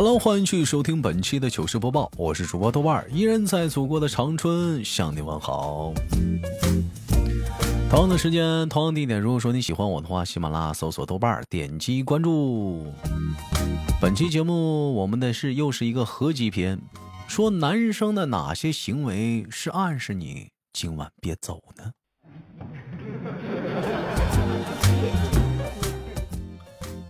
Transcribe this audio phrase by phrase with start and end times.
[0.00, 5.92] Hello，欢迎继续收听本期的糗事播报，我是主播豆瓣儿，依然在祖国的长春向你问好。
[7.90, 12.94] 同样的时间，同样地点，如果说你喜欢我的话，喜马拉雅搜索豆瓣儿，点击关注。
[14.00, 16.80] 本期节目我们的是又是一个合集篇，
[17.26, 21.92] 说男生的哪些行为是暗示你今晚别走呢？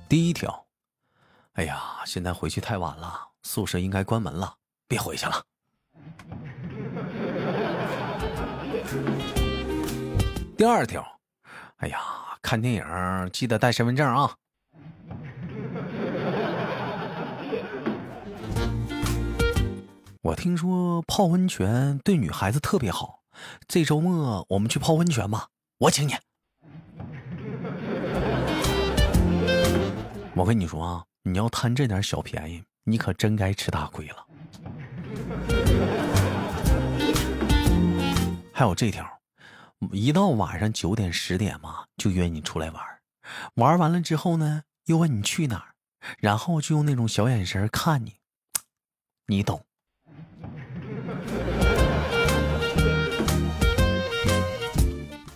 [0.08, 0.64] 第一条，
[1.58, 4.54] 哎呀，现在回去太晚了，宿舍应该关门了，
[4.86, 5.42] 别回去了。
[10.56, 11.04] 第二条，
[11.78, 11.98] 哎呀，
[12.40, 12.84] 看电影
[13.32, 14.36] 记得带身份证啊。
[20.22, 23.22] 我听说泡温泉对女孩子特别好，
[23.66, 25.48] 这周末我们去泡温泉吧，
[25.78, 26.14] 我请你。
[30.36, 34.26] 我跟你说啊，你要贪这点小便宜，你可真该吃大亏了。
[38.50, 39.06] 还有这条，
[39.92, 42.82] 一到晚上九点十点嘛，就约你出来玩，
[43.56, 45.74] 玩完了之后呢，又问你去哪儿，
[46.18, 48.14] 然后就用那种小眼神看你，
[49.26, 49.62] 你懂。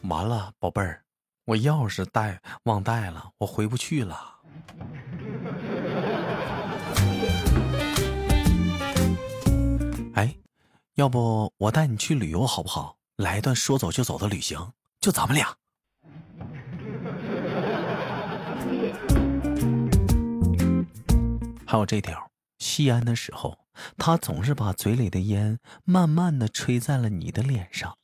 [0.09, 1.03] 完了，宝贝儿，
[1.45, 4.31] 我钥匙带忘带了，我回不去了。
[10.15, 10.35] 哎，
[10.95, 12.97] 要不我带你去旅游好不好？
[13.17, 15.57] 来一段说走就走的旅行，就咱们俩。
[21.67, 23.57] 还有这条，吸烟的时候，
[23.97, 27.97] 他总是把嘴里的烟慢慢的吹在了你的脸上。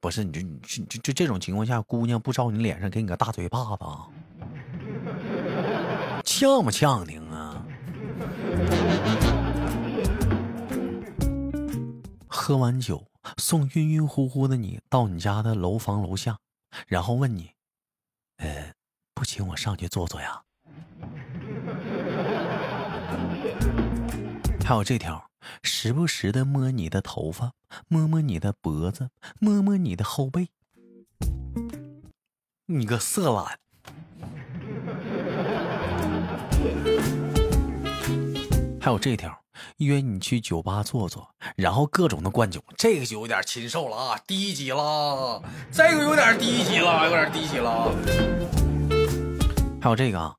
[0.00, 3.84] 不是，你就你就就这种情况下，姑娘不照你脸上给你个大嘴巴子，
[6.24, 7.18] 呛不呛你
[12.46, 13.08] 喝完酒，
[13.38, 16.38] 送晕晕乎乎的你到你家的楼房楼下，
[16.86, 17.50] 然后问你
[18.38, 18.72] ：“呃，
[19.14, 20.44] 不请我上去坐坐呀？”
[24.64, 25.28] 还有这条。
[25.64, 27.50] 时不时的摸你的头发，
[27.88, 30.48] 摸摸你的脖子，摸摸你的后背。
[32.66, 33.58] 你个色懒！
[38.80, 39.36] 还有这条，
[39.78, 47.92] 约你去酒吧坐坐，然后各种的灌酒，这个就有点禽兽了啊，低级了，这个有点低级了，有点低级了。
[49.80, 50.34] 还有这个啊。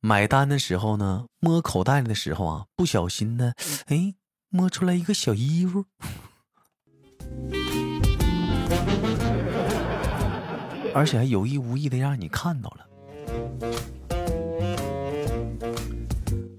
[0.00, 3.54] 买单的时候呢，摸口袋的时候啊，不小心呢，
[3.86, 4.12] 哎，
[4.50, 5.86] 摸出来一个小衣服，
[10.94, 12.86] 而且还有意无意的让你看到了。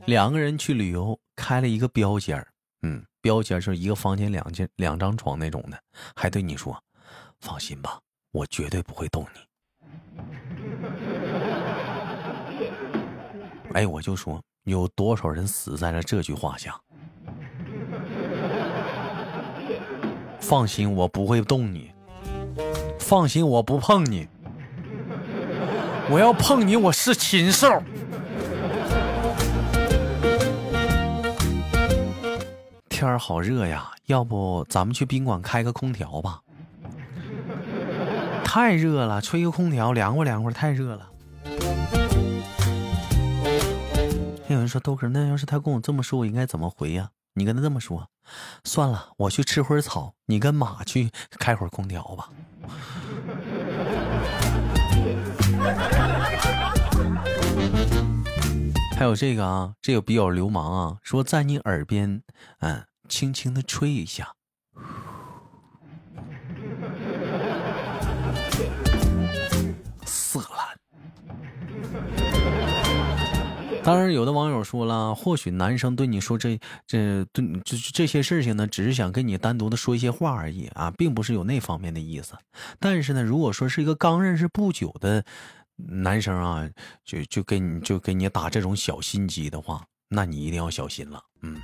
[0.08, 2.46] 两个人去旅游，开了一个标间
[2.82, 5.80] 嗯，标间就是一个房间两间两张床那种的，
[6.16, 6.82] 还对你说
[7.42, 8.00] ：“放心吧，
[8.32, 9.40] 我绝对不会动你。”
[13.74, 16.80] 哎，我就说有多少人死在了这句话下。
[20.40, 21.92] 放心，我不会动你。
[23.00, 24.28] 放心，我不碰你。
[26.10, 27.82] 我要碰你，我是禽兽。
[32.96, 36.40] 天儿好热呀，要不咱们去宾馆开个空调吧？
[38.46, 41.10] 太热了，吹个空调凉快凉快，太热了。
[44.48, 47.10] 有人说豆哥，那要是他跟我这么说，我应该怎么回呀？
[47.34, 48.08] 你跟他这么说，
[48.64, 52.30] 算了，我去吃会儿草，你跟马去开会儿空调吧。
[58.98, 62.22] 还有这个啊，这个比较流氓啊，说在你耳边，
[62.60, 64.34] 嗯，轻轻的吹一下。
[73.84, 82.34] 当然，有的网友说了，或许男生对你说这这对这这些事情呢，只是想跟你单独的说一些话而已啊，并不是有那方面的意思。
[82.80, 85.24] 但是呢，如果说是一个刚认识不久的
[85.76, 86.70] 男生啊，
[87.04, 91.22] 就就给你就给你打这种小心机的话，那你一定要小心了。
[91.42, 91.60] 嗯，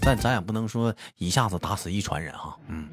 [0.00, 2.58] 但咱也不能说一下子打死一船人哈。
[2.68, 2.88] 嗯。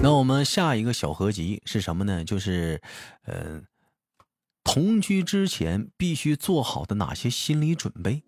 [0.00, 2.24] 那我们下一个小合集是什么呢？
[2.24, 2.80] 就是，
[3.24, 3.62] 呃，
[4.62, 8.22] 同居之前必须做好的哪些心理准备？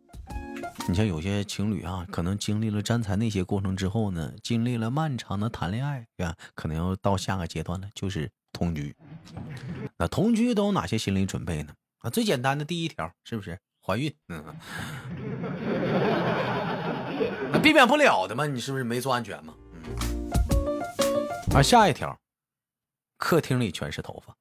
[0.91, 8.97] 你像有些情侣啊，可能经历了粘才那些过程之后呢，经历了漫长的谈恋爱，啊，可能要到下个阶段了，就是同居。
[9.97, 11.73] 那同居都有哪些心理准备呢？
[11.99, 14.13] 啊，最简单的第一条是不是怀孕？
[14.31, 14.45] 嗯，
[17.63, 19.55] 避免不了的嘛，你是不是没做安全嘛？
[19.79, 20.81] 嗯。
[21.55, 22.19] 啊，下一条，
[23.17, 24.35] 客厅里全是头发，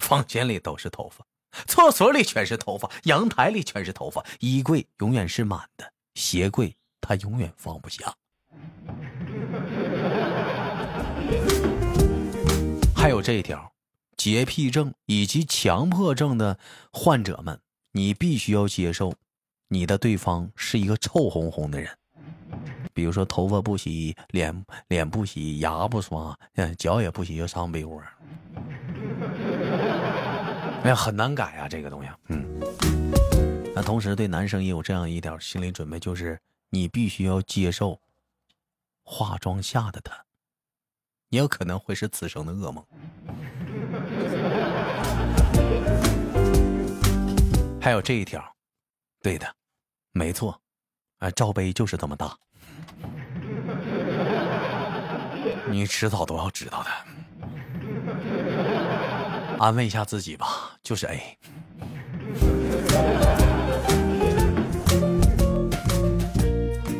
[0.00, 1.24] 房间里都是头发。
[1.66, 8.14] 厕所里全是头发，阳台里全是头发，衣柜永远是满的，鞋柜他永远放不下。
[12.94, 13.72] 还有这一条，
[14.16, 16.58] 洁癖症以及强迫症的
[16.92, 17.60] 患者们，
[17.92, 19.14] 你必须要接受，
[19.68, 21.96] 你的对方是一个臭烘烘的人，
[22.92, 26.36] 比如说头发不洗，脸脸不洗，牙不刷，
[26.76, 28.02] 脚也不洗就上被窝。
[30.84, 32.08] 哎呀，很难改啊，这个东西。
[32.28, 32.46] 嗯，
[33.74, 36.40] 那同时对男生也有这样一点心理准备，就是
[36.70, 38.00] 你必须要接受
[39.02, 40.24] 化妆下的他，
[41.28, 42.84] 也有可能会是此生的噩梦。
[47.80, 48.42] 还有这一条，
[49.22, 49.46] 对的，
[50.12, 50.58] 没错，
[51.18, 52.36] 啊，罩杯就是这么大，
[55.68, 56.90] 你迟早都要知道的。
[59.60, 61.36] 安慰一下自己吧，就是 A。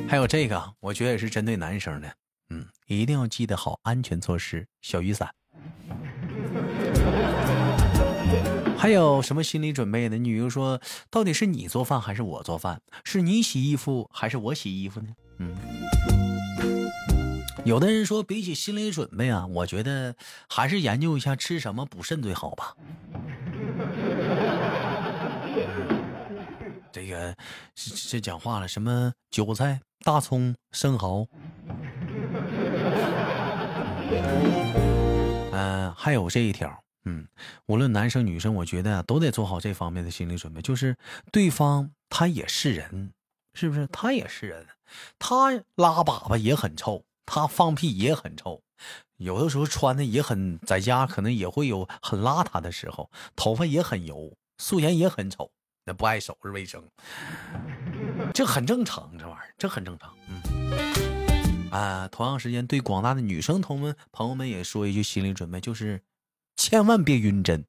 [0.08, 2.12] 还有这个，我觉得也是针对男生的，
[2.50, 5.31] 嗯，一定要记得好安全措施，小雨伞。
[8.76, 10.16] 还有什么心理准备呢？
[10.19, 10.81] 你比如说，
[11.11, 12.81] 到底是你做饭还是我做饭？
[13.04, 15.08] 是你洗衣服还是我洗衣服呢？
[15.38, 15.56] 嗯。
[17.69, 20.17] 有的人说，比起心理准备啊，我觉得
[20.49, 22.75] 还是研究一下吃什么补肾最好吧。
[26.91, 27.37] 这个
[27.75, 31.29] 这这讲话了，什么韭菜、大葱、生蚝，
[35.53, 37.29] 嗯，还有这一条，嗯，
[37.67, 40.97] 无论男生女生，我觉得都得做好这方面的心理准备，就是
[41.31, 43.12] 对方他也是人，
[43.53, 43.87] 是不是？
[43.88, 44.67] 他也是人，
[45.19, 47.05] 他拉粑粑也很臭。
[47.30, 48.62] 他放屁也很臭，
[49.19, 55.50] 有的时候穿的也很，在家可能也会有很邋遢的时候，头发也很油，素颜也很丑，
[55.84, 56.82] 那不爱收拾卫生，
[58.32, 60.14] 这很正常，这玩意儿这很正常。
[60.26, 66.00] 嗯，啊，同样时间对广大的女生同们朋友们也说一句心理准备，就是
[66.56, 67.62] 千万别晕针。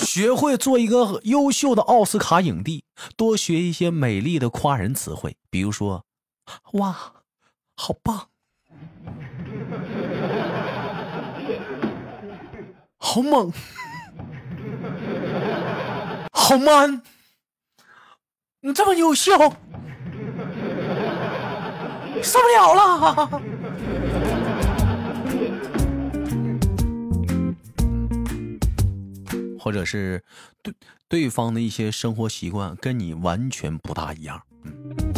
[0.00, 2.84] 学会做一个优秀的奥斯卡影帝，
[3.16, 6.04] 多学一些美丽的夸人词汇，比如说，
[6.72, 7.12] 哇，
[7.76, 8.28] 好棒，
[12.98, 13.52] 好猛，
[16.32, 17.02] 好 man，
[18.60, 19.32] 你这么优秀，
[22.22, 23.42] 受不了了。
[29.70, 30.20] 或者是
[30.64, 30.74] 对
[31.08, 34.72] 对方的一些生活习惯跟你完全不大一样，嗯，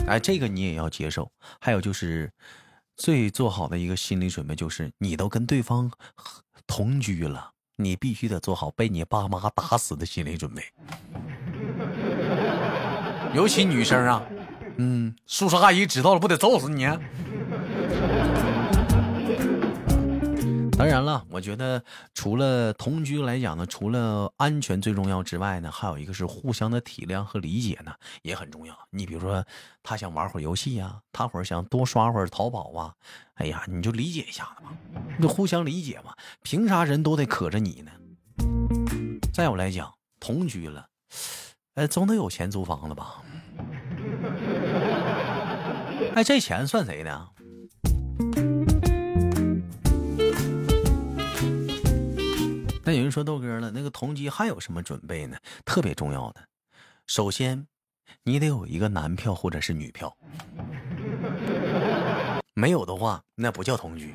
[0.06, 1.32] 哎，这个你也要接受。
[1.58, 2.30] 还有就是，
[2.94, 5.90] 最做好的一个心理准备就是，你都跟对方
[6.66, 10.62] 同居了，你必须得做好被你爸妈打死的心理准备。
[13.32, 14.22] 尤其女生啊，
[14.76, 16.86] 嗯，叔叔阿姨知道了不得揍死你。
[20.82, 21.80] 当然了，我觉得
[22.12, 28.76] 除了同居来讲呢，除了安全最重要之外呢，还有一个是互相的体谅和理解呢，也很重要。
[28.90, 29.44] 你比如说，
[29.84, 32.92] 他想玩会儿游戏呀，他会儿想多刷会儿淘宝啊，
[33.34, 34.72] 哎呀，你就理解一下子嘛，
[35.20, 36.12] 就互相理解嘛，
[36.42, 37.92] 凭啥人都得可着你呢？
[39.32, 40.84] 再有来讲，同居了，
[41.74, 43.22] 哎，总得有钱租房子吧？
[46.16, 47.28] 哎，这钱算谁的？
[52.96, 55.36] 有人说豆哥了，那个同居还有什么准备呢？
[55.64, 56.42] 特别重要的，
[57.06, 57.66] 首先，
[58.22, 60.16] 你得有一个男票或者是女票，
[62.54, 64.14] 没有的话，那不叫同居。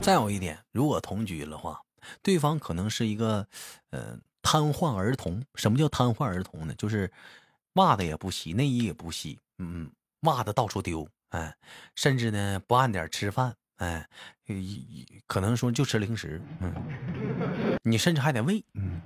[0.00, 1.80] 再有一点，如果同居的话，
[2.22, 3.46] 对方可能是一个，
[3.90, 5.44] 呃，瘫痪儿童。
[5.54, 6.74] 什么叫瘫痪儿童呢？
[6.76, 7.08] 就是
[7.74, 9.88] 袜子也不洗，内衣也不洗，嗯，
[10.22, 11.06] 袜子到处丢。
[11.32, 11.54] 哎，
[11.94, 14.06] 甚至呢不按点吃饭，哎，
[15.26, 16.72] 可能说就吃零食，嗯，
[17.82, 19.00] 你甚至还得喂，嗯，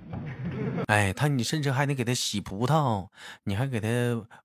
[0.89, 3.09] 哎，他你甚至还得给他洗葡萄，
[3.45, 3.89] 你还给他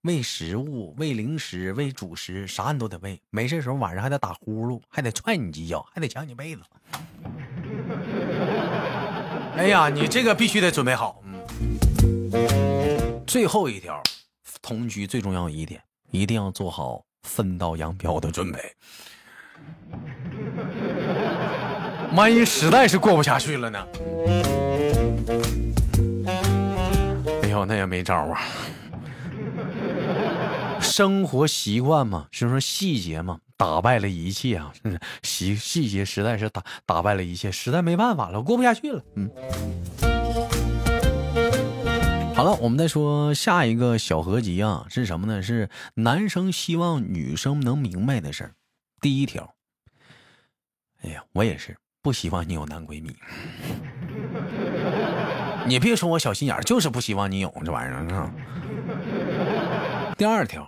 [0.02, 3.20] 喂食物、喂零食、喂主食，啥你都得喂。
[3.32, 6.62] 没事时候晚上还得打呼噜，还得踹你几脚，还得抢你被子。
[9.58, 11.24] 哎呀，你这个必须得准备好。
[11.26, 14.02] 嗯，最后一条，
[14.62, 18.60] 同居最重要一点，一定要做好分道扬镳的准备。
[22.13, 23.88] 万一实在是过不下去了呢？
[27.44, 28.42] 哎呦，那也没招啊。
[30.80, 34.74] 生活习惯嘛，是说细节嘛，打败了一切啊！
[35.24, 39.01] 细细节实在是打打败了一切，实在没办法了，过不下去了。
[39.16, 39.30] 嗯，
[42.42, 45.44] 好了，我们再说下一个小合集啊，是什么呢？
[45.44, 48.56] 是男生希望女生能明白的事儿。
[49.00, 49.54] 第一条，
[51.04, 53.16] 哎呀，我也是不希望你有男闺蜜。
[55.70, 58.34] 你别说我小心眼儿，就是不希望你有这玩意儿啊。
[60.18, 60.68] 第二条。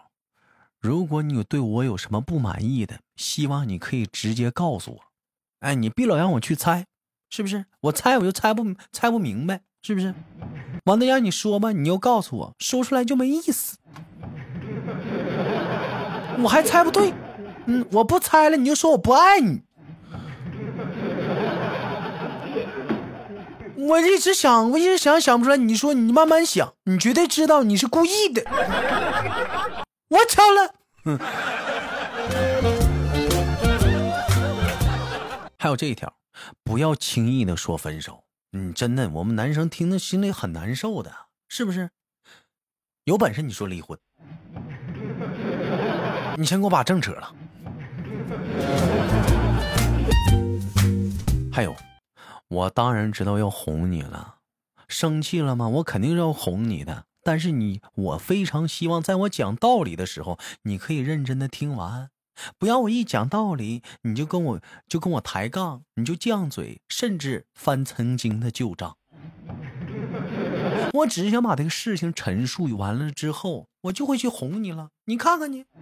[0.80, 5.02] 如果你有对我有什么不满意的，希望你可以直接告诉我。
[5.62, 6.86] 哎，你别老让我去猜，
[7.32, 7.66] 是不是？
[7.82, 10.14] 我猜我就猜不猜不明白，是不是？
[10.86, 13.78] 完了让你说吧，你又告诉我，说出来就没意思。
[16.44, 17.14] 我还猜不对，
[17.68, 19.62] 嗯，我不猜了，你就说我不爱你。
[23.76, 25.58] 我一直想，我一直想想不出来。
[25.58, 28.44] 你说你慢慢想，你绝对知道你是故意的。
[30.10, 30.74] 我巧了，
[35.60, 36.14] 还有这一条，
[36.64, 38.23] 不要轻易的说分手。
[38.56, 41.12] 嗯，真的，我们男生听着心里很难受的，
[41.50, 41.90] 是不是？
[43.06, 43.98] 有本事你说离婚，
[46.38, 47.34] 你先给我把证扯了。
[51.52, 51.76] 还有，
[52.48, 54.36] 我当然知道要哄你了，
[54.88, 55.68] 生气了吗？
[55.68, 57.06] 我肯定是要哄你的。
[57.24, 62.12] 但是你，我非常希望在我讲道理的时候，你可以认真的听完，
[62.58, 68.98] 不要我一讲道理你就跟我就跟我抬杠，你就犟嘴，甚至翻曾经的旧账。
[70.94, 74.90] 我只是想把这个事情陈述完了之后，我就会去哄你了。
[75.06, 75.66] 你看看你。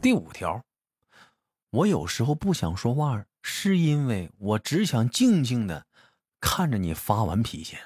[0.00, 0.62] 第五条，
[1.70, 5.84] 我有时候不想说话，是因为我只想静静的。
[6.38, 7.76] 看着你发完脾气，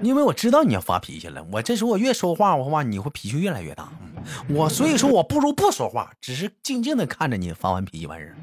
[0.00, 1.44] 因为我知道你要发脾气了。
[1.52, 3.88] 我这时候我越说话的话，你会脾气越来越大。
[4.48, 8.34] 我所以说我不如不说话，只是静静的看着你发完脾气完事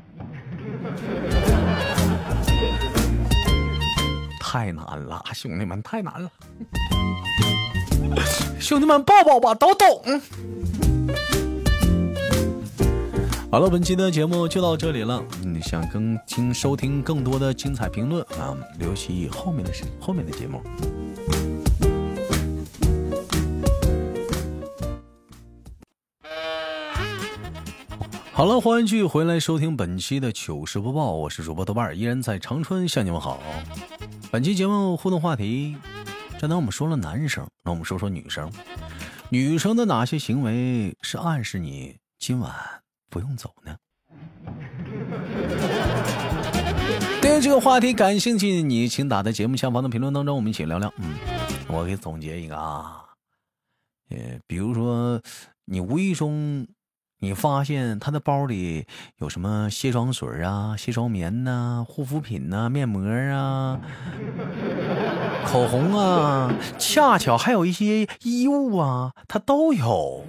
[4.40, 6.30] 太难了，兄弟们，太难了。
[8.60, 10.22] 兄弟们，抱抱吧，都懂。
[13.52, 15.24] 好了，本期的节目就到这里了。
[15.44, 20.62] 你想更听、收听更多的精彩评论啊，留起后面的事，后面的节目。
[28.32, 33.42] 好了，欢迎继续回来收听本期的糗事播报，我是主播豆瓣，依然在长春向你们好。
[34.30, 35.78] 本期节目互动话题，
[36.38, 38.52] 刚才我们说了男生，那我们说说女生。
[39.30, 42.54] 女生的哪些行为是暗示你今晚？
[43.10, 43.74] 不用走呢。
[47.36, 50.90] 对这个话题感兴趣，你请打在节目下方的评论当中，我们一起聊聊。
[51.00, 51.16] 嗯，
[51.68, 53.04] 我给总结一个啊，
[54.10, 55.20] 呃，比如说
[55.66, 56.66] 你无意中
[57.20, 58.86] 你发现他的包里
[59.18, 63.82] 有什么卸妆水啊、卸妆棉呐、护肤品呐、面膜啊、
[65.46, 70.24] 口红啊，恰巧还有一些衣物啊，他都有。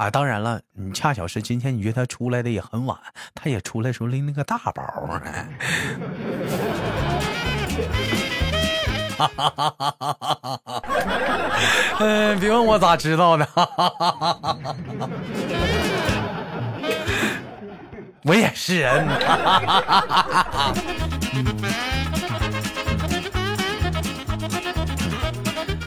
[0.00, 2.96] 啊，当然了，你恰巧是今天，你约他出来的也很晚，
[3.34, 4.82] 他也出来时候拎那个大包。
[11.98, 13.46] 嗯， 别问我咋知道的，
[18.24, 19.06] 我也是人。
[19.06, 20.72] 哈哈哈哈哈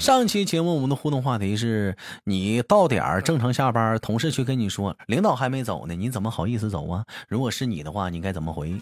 [0.04, 1.96] 上期节目我们的互动话题是
[2.26, 7.06] 你到点儿正常下班，同事却跟你说领导还没走呢，你怎么好意思走啊？
[7.30, 8.76] 如果是你的话，你该怎么回？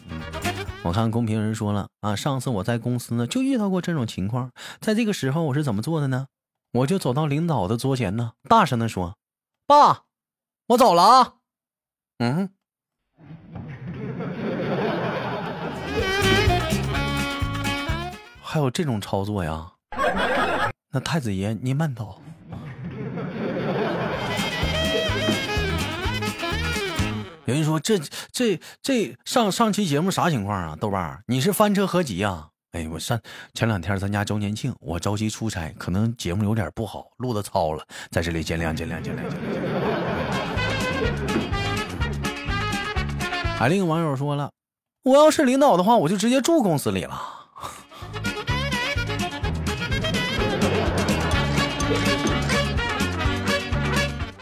[0.82, 4.50] 我看公屏人说了啊，上次我在公司呢就遇到过这种情况，
[4.80, 6.25] 在这个时候我是怎么做的呢？
[6.74, 9.16] 我就走到领导的桌前呢，大声的说
[9.68, 10.06] ：“爸，
[10.70, 11.34] 我走了啊。”
[12.18, 12.50] 嗯，
[18.42, 19.74] 还有这种操作呀？
[20.91, 22.21] 那太子爷，您慢走。
[27.45, 27.98] 有人说这
[28.31, 30.77] 这这上上期节目啥情况啊？
[30.79, 32.50] 豆瓣你是翻车合集啊？
[32.74, 33.19] 哎，我上
[33.53, 39.36] 前两天咱家周年庆，我着急出差，可能节目有点不好，录的糙了，在这里见谅见谅见谅见谅。
[43.57, 44.51] 还另一个网友说了，
[45.03, 47.40] 我要是领导的话，我就直接住公司里了。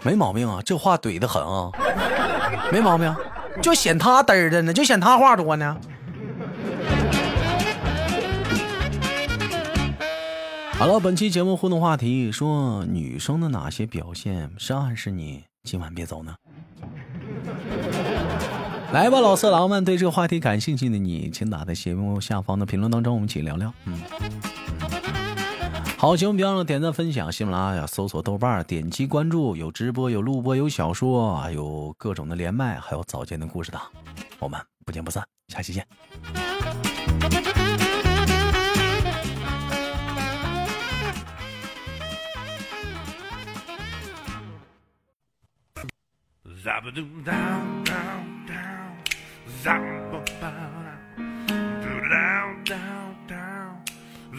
[0.02, 1.72] 没毛病啊，这话怼的很啊，
[2.72, 3.14] 没毛病，
[3.62, 5.78] 就显他嘚儿的呢，就显他话多呢。
[10.72, 16.34] 好了，本期节目互动话题说女生的哪些表现是暗示你今晚别走呢？
[18.94, 23.72] 来吧，老色狼们，对这个话题感兴趣的你，请打在节目下方的评论当中，我们一起聊聊。
[23.86, 24.02] 嗯。
[26.02, 33.82] 好，节目别忘了点赞分享，喜马拉雅搜索豆瓣，点击关注，有直播，有录播，有小说，还有各种的连麦，还有早间的故事档，
[34.40, 35.86] 我们不见不散，下期见。